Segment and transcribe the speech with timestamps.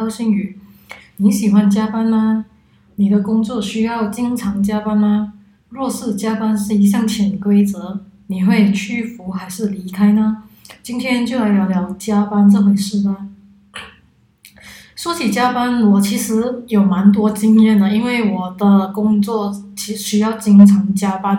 [0.00, 0.58] 高兴语。
[1.18, 2.46] 你喜欢加班吗？
[2.96, 5.34] 你的工作需要经常加班吗？
[5.68, 10.44] 若是加班是一项潜规则，你会屈服还是离开呢？
[10.82, 13.26] 今天就来聊聊加班这回事吧。
[14.96, 21.38] 说起加班，我其实有蛮多经验的，因为我的工作其实需要经常加班。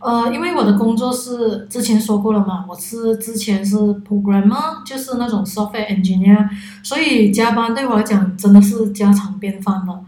[0.00, 6.48] 呃，因为我的工作是之前说过了嘛，我是之前是 programmer，就是那种 software engineer，
[6.82, 10.00] 所以加班对我来讲真的是家常便饭了。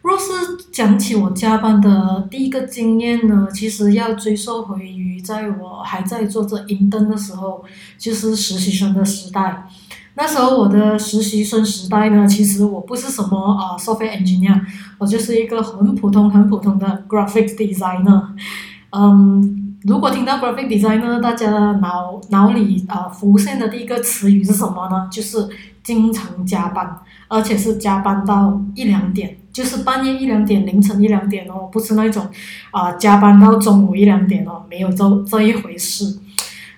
[0.00, 0.24] 若是
[0.70, 7.64] 讲起我加班的第一个经验呢，其实要追溯回于在我还在做着 intern 的时候，
[7.98, 9.66] 就是实习生的时代。
[10.16, 14.60] 那时候我的实习生时代呢，其实我不是什么啊 software engineer，
[14.98, 18.22] 我就是一个很普通很普通的 graphic designer。
[18.96, 21.50] 嗯，如果听到 graphic designer，大家
[21.82, 25.08] 脑脑里啊浮现的第一个词语是什么呢？
[25.10, 25.48] 就是
[25.82, 32.24] 经常加班，而且是加班到一两点，就是半夜一两点、凌晨一两点哦，不是那种
[32.70, 36.20] 啊加班到中午一两点哦，没有这这一回事。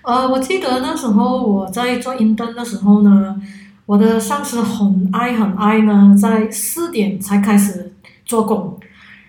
[0.01, 3.39] 呃，我记得那时候我在做印灯的时候呢，
[3.85, 7.93] 我的上司很爱很爱呢，在四点才开始
[8.25, 8.79] 做工，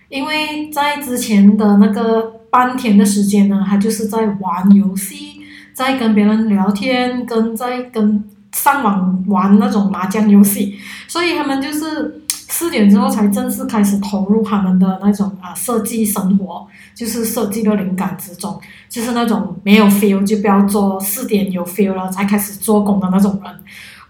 [0.09, 2.38] 因为在之前的那个。
[2.51, 5.41] 半天的时间呢，他就是在玩游戏，
[5.73, 10.77] 在跟别人聊天，跟在跟上网玩那种麻将游戏，
[11.07, 23.55] 所以他们就是四点之后才正式开始投入他们的那种啊设计生活，就是设计的灵感之中，就是那种没有 feel 就不要做，四点有 feel 了才开始做工的那种人。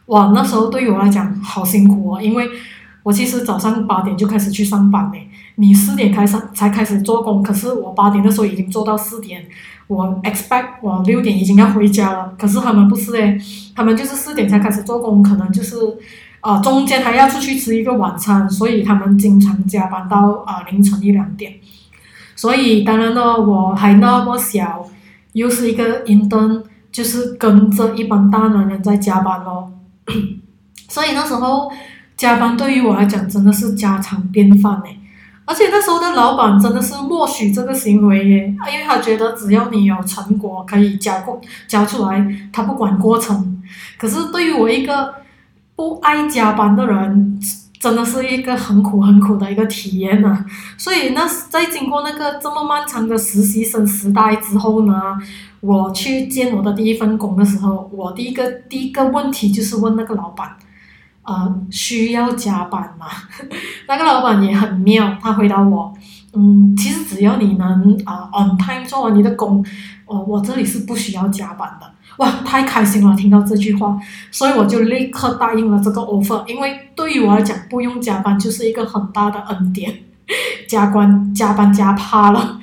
[0.07, 2.49] 哇，那时候对于我来讲好辛苦哦，因为
[3.09, 5.27] 我其实早上八点就开始去上班嘞。
[5.55, 9.47] 你四点开始才开始做工，可是我八点的时候已经做到四点，
[9.87, 13.41] 我 expect 我六点已经要回家了，可是他们不是诶，
[13.75, 15.77] 他们就是四点才开始做工，可能就是，
[16.41, 21.55] 啊中间还要出去吃一个晚餐，所以他们经常加班到啊凌晨一两点，
[22.37, 24.87] 所以当然呢我还那么小，
[25.33, 26.63] 又是一个 intern，
[26.93, 29.73] 就是跟着一帮大男人在加班咯，
[30.89, 31.73] 所以那时候
[32.19, 35.01] 加班对于我来讲真的是家常便饭诶。
[35.47, 43.63] 而且那时候的老板真的是默许这个行为耶，因为他觉得只要你有成果可以交过交出来，他不管过程。
[43.97, 45.15] 可是对于我一个
[45.75, 47.41] 不爱加班的人，
[47.81, 50.45] 真的是一个很苦很苦的一个体验呢。
[50.77, 55.17] 所以那在经过那个这么漫长的实习生时代之后呢，
[55.61, 60.51] 我去见我的第一份工的时候，我第一个第一个问题就是问那个老板。
[61.29, 63.07] 呃，需要加班吗？
[63.87, 65.93] 那个老板也很妙，他回答我，
[66.33, 69.63] 嗯，其实只要你能啊 on time 做完你的工，
[70.07, 71.87] 哦，我这里是不需要加班的。
[72.17, 73.99] 哇，太开心了，听到这句话，
[74.31, 79.95] 所以我就立刻答应了这个 offer，因为对于我来讲，不用加班就是一个很大的恩典，
[80.67, 82.59] 加班加班加怕了。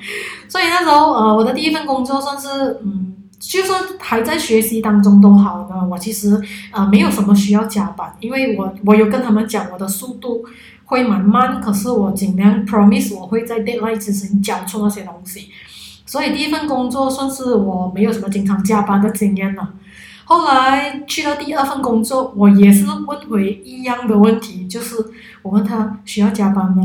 [0.48, 3.12] 所以那时候，呃，我的第一份工作算是，嗯。
[3.38, 6.40] 就算还在学习当中都好呢，我其实
[6.72, 10.44] 呃没有什么需要加班，因为我我有跟他们讲我的速度
[10.86, 15.50] 会蛮慢，可是我尽量 promise 我会在 deadline 之前交出那些东西，
[16.06, 19.74] 所以第一份工作算是我没有什么经常加班的经验了。
[20.24, 24.96] 后来去了第二份工作，我也是问回一样的问题，就是
[25.42, 26.82] 我问他需要加班吗？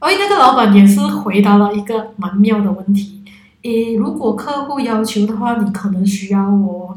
[0.00, 3.23] 而那个老板也是回答了一个蛮妙的问题。
[3.64, 6.94] 诶，如果客户要求的话，你可能需要我。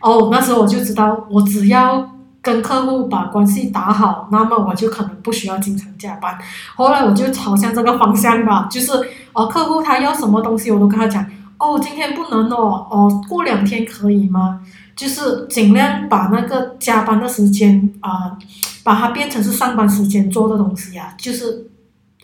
[0.00, 2.06] 哦，那时候我就知道，我只要
[2.42, 6.38] 跟客户把关系打好，那么我就可能不需要经常加班。
[6.76, 8.92] 后来我就朝向这个方向吧，就是
[9.32, 11.24] 哦，客户他要什么东西，我都跟他讲。
[11.56, 14.60] 哦，今天不能哦，哦，过两天可以吗？
[14.94, 18.36] 就是尽量把那个加班的时间啊，
[18.82, 21.70] 把它变成是上班时间做的东西啊，就是，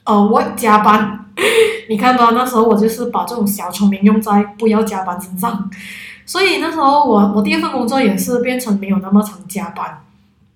[0.04, 1.19] 呃，我加班。
[1.88, 5.70] 你看吧，那时候我就是把这种小聪明用在不要加班身上，
[6.24, 10.02] 所以那时候我我第二份工作也是变成没有那么常加班，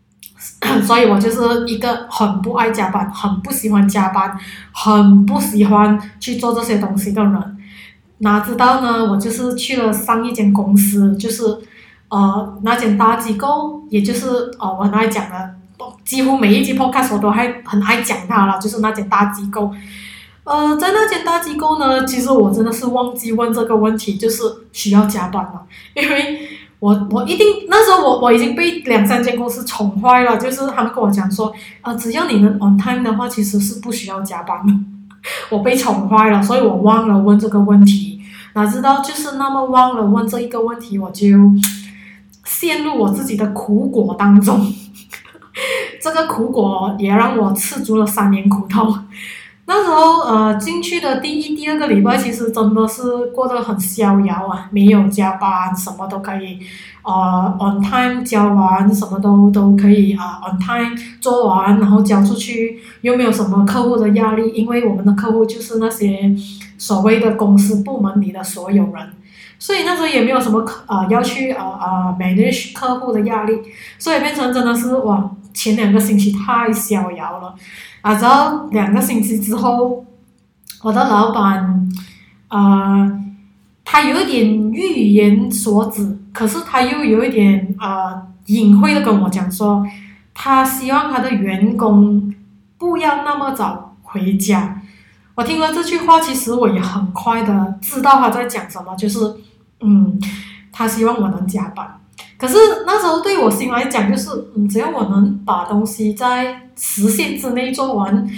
[0.87, 4.38] 所以我就是一个很不爱加班、很不喜欢加班、
[4.72, 7.56] 很不喜欢去做这些东西的人。
[8.19, 9.04] 哪知道呢？
[9.10, 11.43] 我就是去了上一间公司，就是
[12.08, 14.28] 呃那间大机构，也就是
[14.60, 15.54] 呃我很爱讲的，
[16.04, 19.75] 几乎每一集 podcast 我都还很爱讲它了，就是那间大机构。
[20.44, 24.43] 呃，在那间大机构呢，其实我真的是忘记问这个问题，就是
[24.73, 25.62] 需要加班嘛？
[25.94, 26.38] 因为
[26.79, 31.50] 我我一定那时候我我已经被两三间公司宠坏了，就是他们跟我讲说，
[31.81, 34.73] 呃，只要你能 on time 的话，其实是不需要加班的。
[35.49, 38.20] 我被宠坏了，所以我忘了问这个问题。
[38.52, 41.26] 哪知道就是那么忘了问这一个问题，我就
[42.44, 44.70] 陷入我自己的苦果当中。
[46.02, 48.94] 这个苦果也让我吃足了三年苦头。
[49.66, 56.58] 那时候呃进去的第一、第二个礼拜，其实真的是过得很逍遥啊，没有加班，什么都可以，
[57.02, 66.34] 呃 on time 交完，什么都都可以啊 on time 做完，然后交出去，又没有什么客户的压力，因为我们的客户就是那些
[66.76, 69.12] 所谓的公司部门里的所有人，
[69.58, 73.58] 所以那时候也没有什么客啊要去啊啊 manage 客户的压力，
[73.99, 77.54] 所以变成真的是哇，前两个星期太逍遥了。
[78.02, 80.04] 啊，然后两个星期之后，
[80.82, 81.88] 我的老板，
[82.48, 83.18] 呃，
[83.82, 89.86] 他有一点欲言所止，可是他又有一点呃隐晦的跟我讲说，
[90.34, 92.34] 他希望他的员工
[92.76, 94.82] 不要那么早回家。
[95.36, 99.18] 我听了这句话，其实我也很快的知道他在讲什么，就是
[99.80, 100.20] 嗯，
[100.70, 102.00] 他希望我能加班。
[102.37, 108.28] 可是那时候对我心来讲，就是嗯，只要我能把东西在时限之内做完，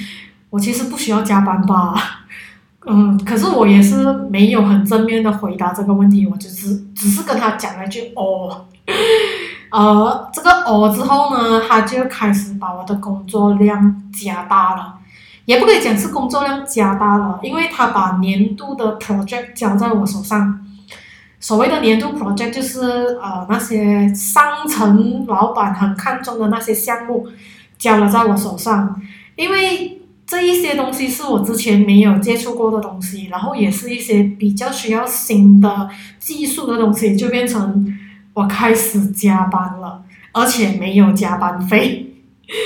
[0.51, 1.95] 我其实不需要加班吧。
[2.87, 8.67] 嗯，可是我也是没有很正面的回答这个问题，我就是只是跟他讲了一句哦，
[9.73, 14.95] 呃，这个哦之后呢，他就开始把我的工作量加大了，
[15.47, 20.61] 也不可以讲是工作量加大了，因为他把年度的 project 交在我手上。
[21.47, 22.81] 所谓的年度 project 就是
[23.23, 27.25] 呃那些商城老板很看重的那些项目，
[27.79, 29.01] 交了在我手上，
[29.37, 35.89] 因为这一些东西是我之前没有接触过的东西，然后也是一些比较需要新的
[36.19, 37.97] 技术的东西，就变成
[38.35, 40.03] 我开始加班了，
[40.33, 42.13] 而且没有加班费。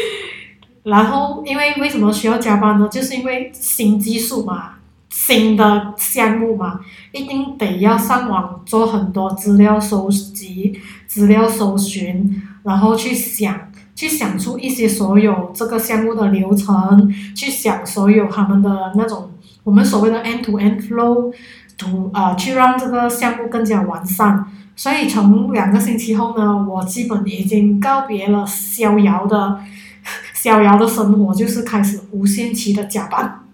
[0.85, 2.89] 然后因为为什么需要加班呢？
[2.89, 4.77] 就是因为新技术嘛。
[5.27, 6.81] 新的项目嘛，
[7.13, 19.31] 一定得要上网做很多资料收集、资料搜寻，然后去想，去想出一些所有这个项目的流程，去想所有他们的那种
[19.63, 21.33] 我们所谓的 end to end flow，
[21.77, 24.47] 图啊，去让这个项目更加完善。
[24.75, 29.61] 所以从两个星期后呢，我基本已经告别了逍遥的
[30.35, 33.45] 逍遥的生活，就是开始无限期的加班。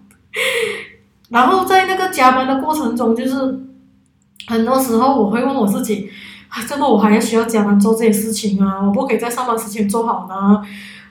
[1.29, 3.35] 然后在那个加班的过程中，就是
[4.47, 6.09] 很多时候我会问我自己：，
[6.47, 8.81] 啊，怎么我还要需要加班做这些事情啊？
[8.81, 10.61] 我不可以在上班时间做好呢？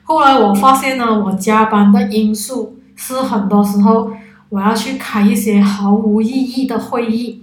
[0.04, 4.10] 后来我发现呢，我加班的因素是很多时候
[4.48, 7.42] 我要去开一些毫无意义的会议，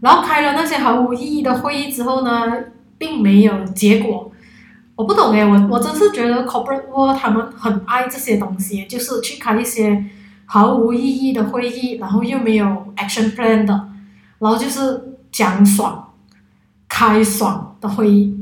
[0.00, 2.52] 然后开了那些毫无意义的会议之后呢，
[2.96, 4.32] 并没有结果。
[4.96, 10.06] 我不懂诶，我我真是觉得 corporate world 他们很爱这些东西，就是去开一些。
[10.50, 12.66] 毫无意义的会议，然后又没有
[12.96, 13.88] action plan 的，
[14.38, 16.12] 然后就是讲爽、
[16.88, 18.34] 开爽的会议，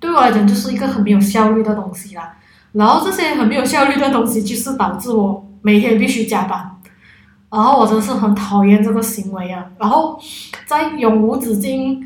[0.00, 2.34] 对我来讲就是一个很没有效率的东西啦。
[2.72, 6.76] 然后这些很没有效率的东西，就是导致我每天必须加班，
[7.50, 9.64] 然后我真是很讨厌这个行为啊。
[9.78, 10.20] 然后
[10.66, 12.04] 在永无止境、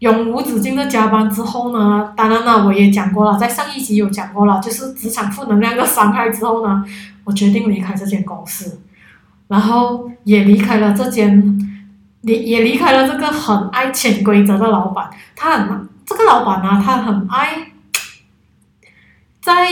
[0.00, 6.84] 永无止境的加班之后呢，当然了，我也讲过了，在上一集有讲过了，就是职场负能量的伤害之后呢。
[7.24, 8.82] 我决定离开这间公司，
[9.48, 11.58] 然后也离开了这间，
[12.20, 15.10] 也也离开了这个很爱潜规则的老板。
[15.34, 17.72] 他很这个老板呢，他很爱
[19.42, 19.70] 在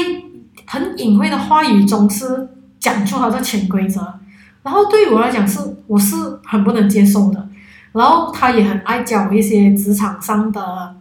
[0.66, 2.49] 很隐晦的话语中是
[2.80, 4.14] 讲出他的潜规则，
[4.64, 7.43] 然后对于我来讲是我是很不能接受的。
[7.94, 10.96] 然后他也很爱教一些职场上的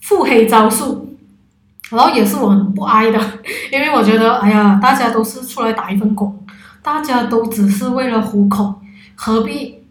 [0.00, 1.06] 腹黑招数。
[1.90, 3.18] 然后也是我很不爱的，
[3.72, 6.46] 因为我觉得，哎呀，大家都是出来打一份工，
[6.82, 8.80] 大家都只是为了糊口，
[9.16, 9.82] 何必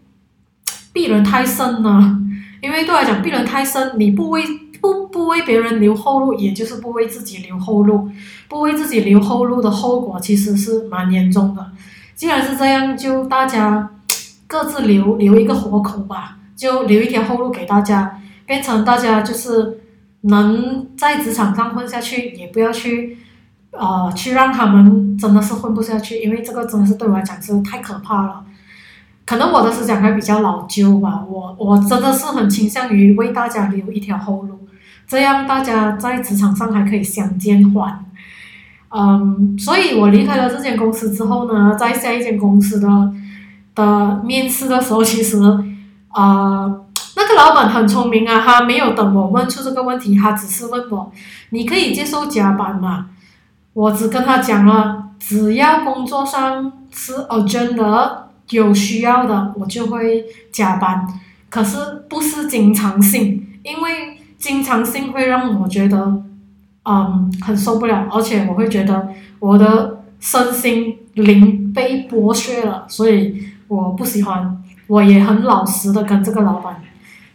[0.94, 2.18] 避人太深呢？
[2.62, 4.42] 因为对来讲，避人太深，你不为
[4.80, 8.10] 不不为别人留后路，也就是不为自己留后路，
[8.48, 11.70] 不为自己留后路的后果其实是蛮严重的。
[12.14, 13.90] 既然是这样，就大家
[14.50, 19.78] 各自留留一个活口吧，就留一条后路给大家，变成大家就是。
[20.22, 23.16] 能在职场上混下去，也不要去，
[23.70, 28.44] 呃，去让他们真的是混不下去，因为这个真的是对我来讲是太可怕了。
[29.24, 34.68] 可能我的思想还比较老旧吧，我我真的是很倾向于为大家留一条后路，
[35.06, 38.04] 这样大家在职场上还可以相见欢。
[38.90, 42.86] 嗯，所以我离开了这间公司之后呢，在下一间公司的
[43.80, 45.38] 的面试的时候，其实，
[46.14, 46.84] 呃。
[47.16, 51.12] 那个老板很聪明啊，他没有等我问出这个问题，他只是问我
[51.50, 53.08] ：“你可以接受加班吗？”
[53.74, 61.06] 我只跟他讲了，只要工作上是 urgent 的、有需要的，我就会加班。
[61.50, 66.22] 可是不是经常性，因为经常性会让我觉得
[66.84, 69.08] 嗯，很受不了，而且我会觉得
[69.40, 74.62] 我的身心灵被剥削了，所以我不喜欢。
[74.88, 76.82] 我也很老实的跟这个老板，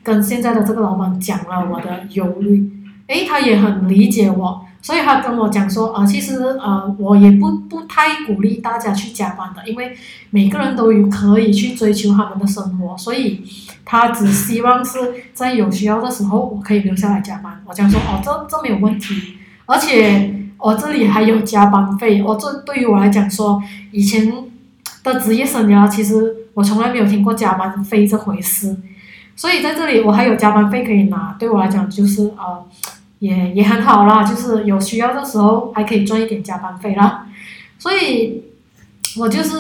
[0.04, 2.70] 跟现在的这个老板讲了我的忧虑，
[3.08, 4.66] 诶，他也很理解我。
[4.82, 9.96] 所以他跟我讲说，啊，其实呃，我也不不太鼓励大家去加班的，因为
[10.32, 13.42] 每个人都有可以去追求他们的生活，所以
[13.86, 15.00] 他只希望是
[15.34, 17.60] 在有需要的时候，我可以留下来加班。
[17.66, 22.22] 我讲说，哦，这这没有问题，而且我这里还有加班费。
[22.22, 24.32] 我这对于我来讲说，以前
[25.14, 28.76] 的职业生涯，其实我从来没有听过加班费这回事，
[29.36, 32.66] 所以在这里我还有加班费可以拿，对我来讲就是呃。
[33.20, 37.26] 也也很好啦，就是有需要的时候还可以赚一点加班费啦，
[37.80, 38.44] 所以，
[39.18, 39.58] 我就是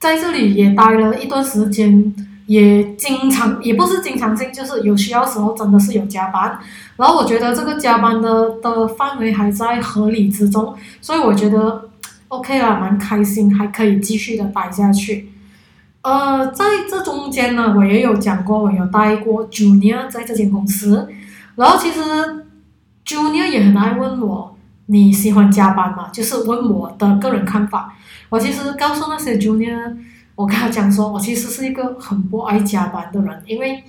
[0.00, 2.12] 在这里也待了一段时间，
[2.46, 6.58] 也经常也不是经常性，就是有需要时候真的是有加班，
[6.96, 11.90] 然后我觉得这个加班的的范围还在合理之中，所以我觉得
[12.32, 15.30] OK 啦，蛮开心，还可以继续的待下去。
[16.00, 21.06] 呃，在这中间呢，我也有讲过，我有待过 Junior 在这间公司。
[21.56, 22.00] 然后其实
[23.04, 26.08] ，Junior 也很爱问我你喜欢加班吗？
[26.10, 27.94] 就是问我的个人看法。
[28.30, 29.94] 我其实告诉那些 Junior，
[30.34, 33.84] 我跟他讲说，我其实是一个很不爱加班的人，因为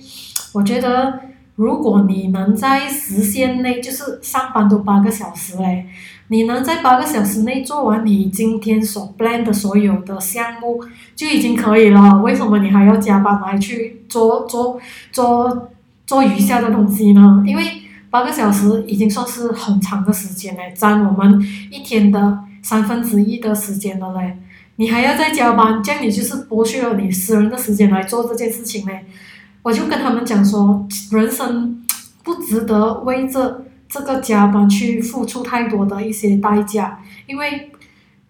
[0.52, 1.18] 我觉得
[1.54, 5.86] 如果你能在时限内，就是上班都八个小时嘞，
[6.34, 10.82] 你能在八个小时内做完你今天所 plan 的所有的项目
[11.14, 12.20] 就已经可以了。
[12.22, 14.80] 为什么你还要加班来去做做
[15.12, 15.70] 做？
[16.06, 17.42] 做余下的东西呢？
[17.46, 17.62] 因为
[18.10, 24.36] 八个小时已经算是很长的时间嘞，占我们一天的三分之一的时间了嘞。
[24.76, 29.06] 你还要再加班，这样你就是剥削了你私人的时间来做这件事情嘞。
[29.62, 31.82] 我就跟他们讲说，人生
[32.22, 33.64] 不值得为这
[33.94, 37.70] 这个加班去付出太多的一些代价，因为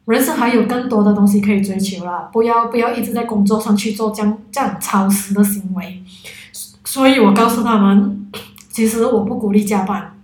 [0.05, 2.29] 人生还有更多的东西可以追求啦。
[2.31, 6.03] 不要不要一直在工作上去做这样这样超时的行为。
[6.85, 8.31] 所以我告诉他们，
[8.69, 10.15] 其实我不鼓励加班，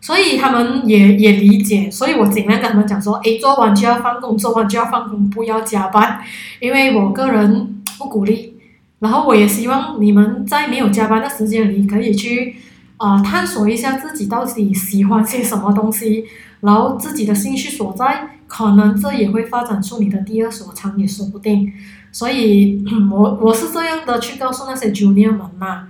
[0.00, 6.20] 所以他们也也理解，所以我尽量跟他们讲说，哎，做完就要放工，做完就要放工，不要加班，
[6.60, 8.56] 因为我个人不鼓励。
[9.00, 12.54] 然后我也希望你们在没有加班的时间里，可以去
[13.00, 16.26] 啊探索一下自己到底喜欢些什么东西，
[16.60, 21.72] 然后自己的兴趣所在，可能这也会发展出你的第二所长，也说不定。
[22.12, 25.88] 所以，我我是这样的去告诉那些 junior 们嘛，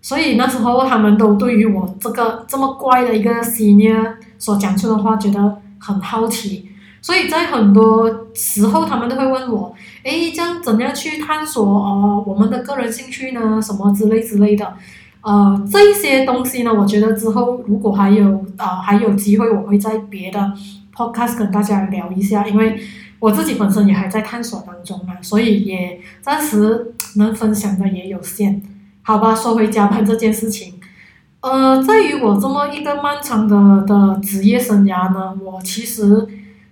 [0.00, 6.68] 所以那时候他们都对于我这个这么怪的一个 senior 所讲出的话觉得很好奇，
[7.02, 9.74] 所以在很多时候他们都会问我，
[10.04, 13.60] 诶，这样怎样去探索呃我们的个人兴趣呢？
[13.60, 14.74] 什么之类之类的，
[15.22, 20.52] 呃，这些东西呢，我觉得之后如果还有呃还有机会，我会在别的
[20.94, 22.80] podcast 跟大家聊一下，因为。
[23.20, 28.62] 我自己本身也还在探索当中嘛，所以也暂时能分享的也有限，
[29.02, 29.34] 好吧。
[29.34, 30.74] 说回加班这件事情，
[31.40, 36.28] 呃，在于我这么一个漫长的的职业生涯呢，我其实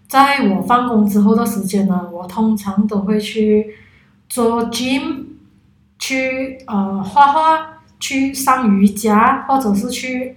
[0.07, 3.75] 在我放工之后的时间呢，我通常都会去
[4.29, 5.25] 做 gym，
[5.99, 10.37] 去呃画画，去上瑜伽，或者是去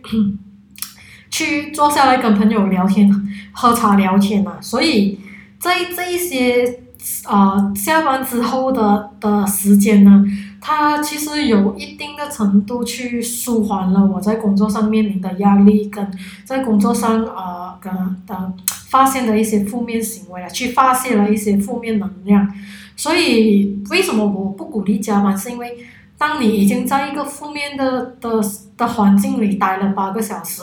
[1.32, 3.10] 去坐下来跟朋友聊天、
[3.52, 5.20] 喝茶聊天嘛，所以。
[5.60, 6.80] 在这一些
[7.28, 10.24] 呃下班之后的的时间呢，
[10.62, 16.10] 它其实有一定的程度去舒缓了我在工作上面临的压力，跟
[16.46, 17.94] 在工作上呃跟
[18.26, 18.54] 的
[18.88, 22.50] 发现的一些负面行为啊，去发泄了一些负面能量。
[22.96, 25.38] 所以为什么我不鼓励加班？
[25.38, 25.78] 是因为
[26.20, 28.30] 当你已经在一个负面的的
[28.78, 30.62] 的环境里待了八个小时，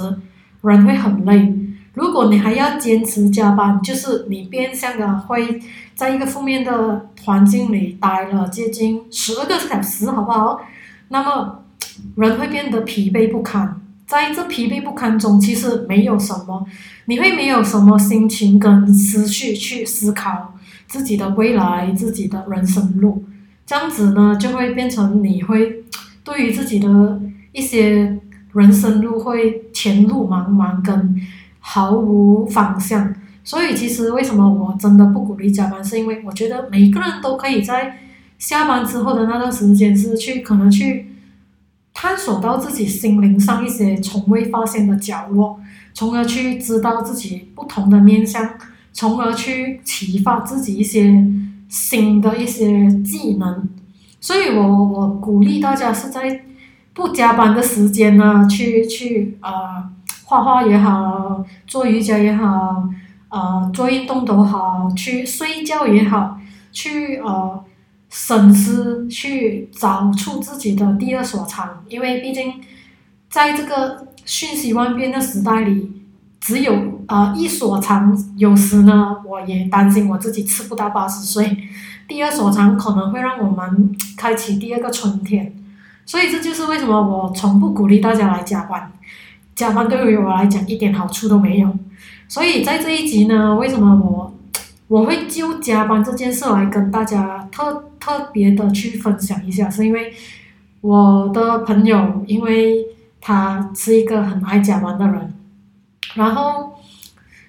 [0.63, 1.53] 人会很累。
[1.95, 5.59] 如果你还要坚持加班，就是你变相的会
[5.95, 10.61] 在一个负面的环境里待了接近十二个小时，好不好？
[11.09, 11.65] 那么
[12.17, 16.67] 人会变得疲惫不堪，在这疲惫不堪中，其实没有什么，
[17.07, 20.55] 你会没有什么心情跟思绪去思考
[20.87, 23.25] 自己的未来、自己的人生路，
[23.67, 25.85] 这样子呢，就会变成你会
[26.25, 27.21] 对于自己的
[27.53, 28.19] 一些
[28.55, 31.21] 人生路会前路茫茫跟。
[31.69, 37.99] 毫无方向，所以其实为什么我真的不鼓励加班，是因为我觉得每个人都可以在
[38.39, 41.09] 下班之后的那段时间是去可能去
[41.93, 45.59] 探索到自己心灵上一些从未发现的角落，
[45.93, 48.49] 从而去知道自己不同的面相，
[48.93, 51.27] 从而去启发自己一些
[51.69, 53.69] 新的一些技能。
[54.21, 56.45] 所以我我鼓励大家是在
[56.93, 59.91] 不加班的时间呢，去去啊。
[60.29, 62.83] 画画也好，做瑜伽也好，
[63.29, 66.37] 呃，做运动都好，去睡觉也好，
[66.73, 67.65] 去呃，
[68.11, 72.55] 省思，去找出自己的第二所长，因为毕竟，
[73.31, 75.93] 在这个瞬息万变的时代里，
[76.47, 81.57] 只有啊一所长，有时呢，我也担心我自己吃不到八十岁，
[82.07, 85.53] 第二所长可能会让我们开启第二个春天，
[86.05, 88.93] 所以这就是为什么我从不鼓励大家来加班。
[89.57, 91.77] 加班对于我来讲一点好处都没有，
[92.29, 94.33] 所以在这一集呢，为什么我
[94.87, 100.13] 我会就加班这件事来跟大家特特别的去分享一下，是因为
[100.81, 102.87] 我的朋友，因为
[103.21, 105.35] 他是一个很爱加班的人，
[106.17, 106.75] 然后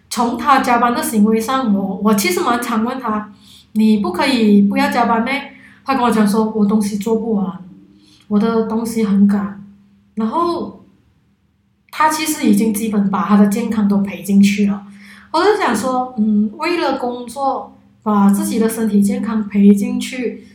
[0.09, 3.33] 从他加班的行为上，我我其实蛮常问他，
[3.71, 5.31] 你不可以不要加班呢？
[5.83, 7.57] 他跟我讲说，我东西做不完，
[8.27, 9.63] 我的东西很赶，
[10.13, 10.75] 然后。
[11.89, 14.85] 他其实已经基本把他的健康都赔进去了，
[15.31, 20.45] 我就想说，嗯，为了工作把自己的身体健康赔进去，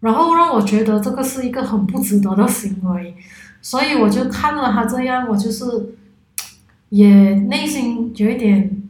[0.00, 3.14] 然后让我觉得这个是一个很不值得的行为，
[3.62, 5.95] 所以我就看了他这样，我就是
[6.88, 8.82] 也内心有一点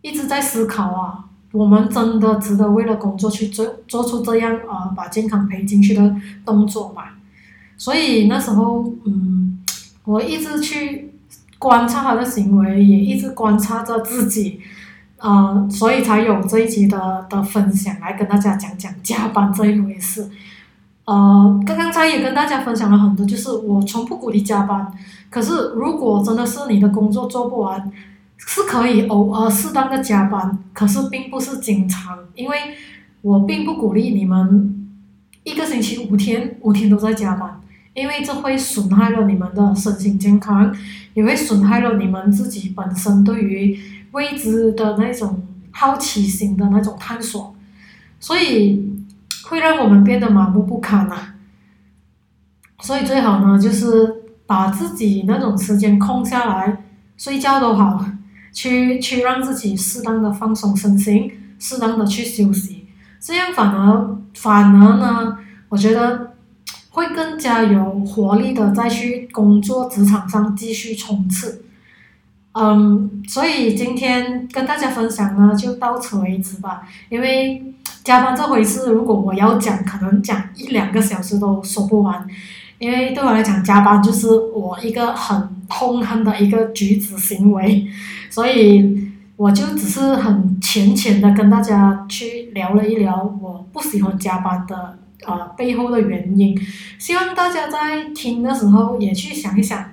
[0.00, 7.02] 一直在思考啊，我们真的值得为了工作去做做出这样啊把健康赔进去的动作吗？
[7.76, 9.62] 所以那时候，嗯，
[10.04, 11.08] 我一直去。
[11.62, 14.58] 观察他的行为，也一直观察着自己，
[15.18, 20.28] 呃，所以才有这一集的的分享来跟大家讲讲加班这一回事。
[21.04, 24.92] 呃，刚刚才也跟大家分享了很多，就是我从不鼓励加班，
[25.30, 27.90] 可是如果真的是你的工作做不完，
[28.36, 32.56] 是可以偶尔适当的加班，可是并不是经常，因为
[33.20, 34.88] 我并不鼓励你们
[35.44, 37.58] 一个星期五天五天都在加班。
[37.94, 40.74] 因为这会损害了你们的身心健康，
[41.12, 43.78] 也会损害了你们自己本身对于
[44.12, 47.54] 未知的那种好奇心的那种探索，
[48.18, 48.81] 所以
[49.44, 51.34] 会让我们变得麻木不堪啊。
[52.80, 56.84] 所以最好呢，就是把自己那种时间空下来，
[57.16, 58.04] 睡觉都好，
[58.52, 62.86] 去去让自己适当的放松身心，适当的去休息，
[63.20, 66.32] 这样反而反而呢，我觉得。
[66.94, 71.64] 会更加有活力的再去工作职场上继续冲刺，
[72.52, 76.82] 嗯，所以今天跟大家分享呢就到此为止吧。
[77.08, 82.26] 因为加班这回事，如果我要讲，可能讲一两个小时都说不完。
[82.78, 87.86] 因为对我来讲，加班就是我一个很痛恨的一个举止行为，
[88.28, 94.98] 所以我就只是很浅浅的跟大家去聊了一聊我不喜欢加班的。
[95.24, 96.60] 呃，背后的原因，
[96.98, 99.91] 希望大家在听的时候也去想一想，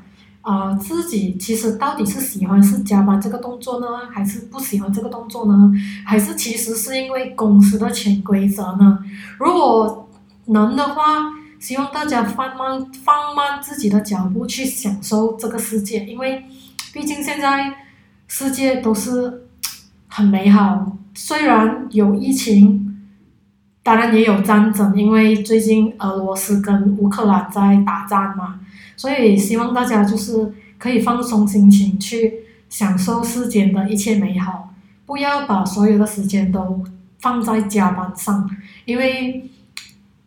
[0.50, 5.72] 啊，自己其实到底是喜欢是加班这个动作呢，还是不喜欢这个动作呢？
[6.04, 8.98] 还是其实是因为公司的潜规则呢？
[9.38, 10.10] 如果
[10.46, 16.44] 能的话，希望大家放慢放慢自己的脚步去享受这个世界，因为
[16.92, 17.72] 毕竟现在
[18.28, 19.44] 世界都是
[20.08, 22.89] 很美好，虽然有疫情。
[23.82, 28.60] 当然也有战争，因为最近俄罗斯跟乌克兰在打仗嘛，
[28.96, 32.34] 所以希望大家就是可以放松心情，去
[32.70, 34.74] 享受世间的一切美好，
[35.06, 36.84] 不要把所有的时间都
[37.20, 38.50] 放在加班上，
[38.86, 39.50] 因为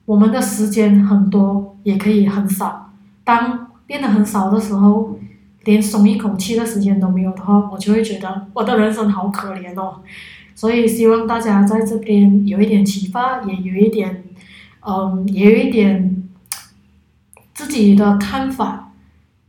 [0.06, 2.90] 我们的时间很多，也可以很少。
[3.22, 5.16] 当变得很少的时候，
[5.64, 10.00] 连松一口气的时间都没有的话，我就会觉得我的人生好可怜哦。
[10.62, 14.22] 所以希望大家在这边有一点启发，也有一点，
[14.86, 16.22] 嗯，也有一点
[17.52, 18.92] 自己的看法。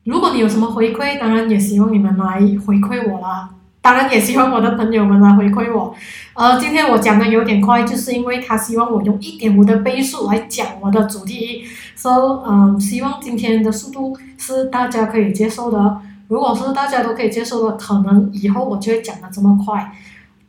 [0.06, 3.52] 如果你有什么回馈，当然也希望你们来回馈我啦。
[3.80, 5.94] 当然也希望我的朋友们来回馈我。
[6.34, 11.64] 呃，今天我讲的有点快，就是因为他希望我用一点五的倍速来讲我的主题。
[11.96, 16.02] So，嗯，希望今天的速度是大家可以接受的。
[16.28, 19.94] 如果是大家都可以接受的，可能以后我就会讲的这么快。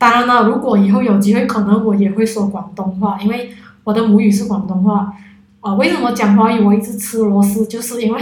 [0.05, 3.49] 当然了，如果以后有机会，可能我也会说广东话，因为
[3.85, 5.11] 我的母语是广东话。
[5.61, 7.67] 啊，为什么讲华语我一直吃螺丝？
[7.67, 8.21] 就是因为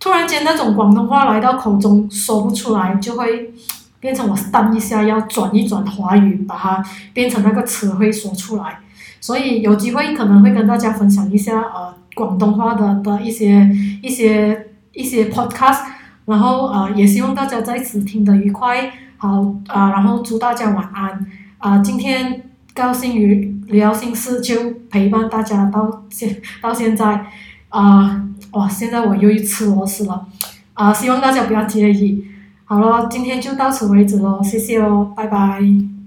[0.00, 3.54] 突然间那种广东话来到口中说不出来，就会
[4.00, 8.80] 变成我当一下要转一转华语，把它变成那个词汇说出来。
[9.20, 13.70] 所以有机会可能会跟大家分享一下呃广东话的的一些
[14.02, 15.82] 一些一些 podcast，
[16.24, 18.90] 然后呃也希望大家在此听得愉快。
[19.18, 21.26] 好啊，然后祝大家晚安
[21.58, 21.78] 啊！
[21.78, 24.54] 今天高兴于聊心事，就
[24.88, 27.26] 陪伴大家到现到现在
[27.68, 28.24] 啊！
[28.52, 30.26] 哇，现在我又一吃螺丝了
[30.74, 30.92] 啊！
[30.94, 32.24] 希望大家不要介意
[32.64, 35.97] 好了，今天就到此为止喽，谢谢哦，拜拜。